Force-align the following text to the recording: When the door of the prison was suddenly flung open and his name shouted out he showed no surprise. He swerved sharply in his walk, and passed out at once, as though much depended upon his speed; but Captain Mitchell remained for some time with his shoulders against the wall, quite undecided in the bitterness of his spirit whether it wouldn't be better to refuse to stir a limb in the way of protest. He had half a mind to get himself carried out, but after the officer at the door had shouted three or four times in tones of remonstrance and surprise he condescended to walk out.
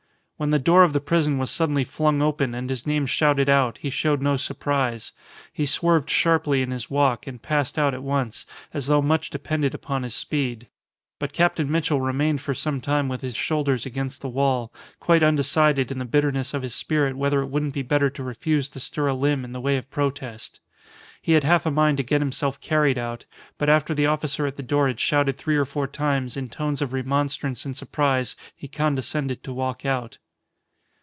When 0.41 0.49
the 0.49 0.57
door 0.57 0.81
of 0.83 0.93
the 0.93 0.99
prison 1.01 1.37
was 1.37 1.51
suddenly 1.51 1.83
flung 1.83 2.19
open 2.19 2.55
and 2.55 2.67
his 2.67 2.87
name 2.87 3.05
shouted 3.05 3.47
out 3.47 3.77
he 3.77 3.91
showed 3.91 4.23
no 4.23 4.37
surprise. 4.37 5.11
He 5.53 5.67
swerved 5.67 6.09
sharply 6.09 6.63
in 6.63 6.71
his 6.71 6.89
walk, 6.89 7.27
and 7.27 7.39
passed 7.39 7.77
out 7.77 7.93
at 7.93 8.01
once, 8.01 8.47
as 8.73 8.87
though 8.87 9.03
much 9.03 9.29
depended 9.29 9.75
upon 9.75 10.01
his 10.01 10.15
speed; 10.15 10.67
but 11.19 11.31
Captain 11.31 11.69
Mitchell 11.71 12.01
remained 12.01 12.41
for 12.41 12.55
some 12.55 12.81
time 12.81 13.07
with 13.07 13.21
his 13.21 13.35
shoulders 13.35 13.85
against 13.85 14.21
the 14.23 14.29
wall, 14.29 14.73
quite 14.99 15.21
undecided 15.21 15.91
in 15.91 15.99
the 15.99 16.05
bitterness 16.05 16.55
of 16.55 16.63
his 16.63 16.73
spirit 16.73 17.15
whether 17.15 17.41
it 17.43 17.49
wouldn't 17.49 17.75
be 17.75 17.83
better 17.83 18.09
to 18.09 18.23
refuse 18.23 18.67
to 18.69 18.79
stir 18.79 19.05
a 19.09 19.13
limb 19.13 19.45
in 19.45 19.51
the 19.51 19.61
way 19.61 19.77
of 19.77 19.91
protest. 19.91 20.59
He 21.21 21.33
had 21.33 21.43
half 21.43 21.67
a 21.67 21.71
mind 21.71 21.97
to 21.97 22.03
get 22.03 22.19
himself 22.19 22.59
carried 22.59 22.97
out, 22.97 23.27
but 23.59 23.69
after 23.69 23.93
the 23.93 24.07
officer 24.07 24.47
at 24.47 24.55
the 24.57 24.63
door 24.63 24.87
had 24.87 24.99
shouted 24.99 25.37
three 25.37 25.55
or 25.55 25.65
four 25.65 25.85
times 25.85 26.35
in 26.35 26.49
tones 26.49 26.81
of 26.81 26.93
remonstrance 26.93 27.63
and 27.63 27.77
surprise 27.77 28.35
he 28.55 28.67
condescended 28.67 29.43
to 29.43 29.53
walk 29.53 29.85
out. 29.85 30.17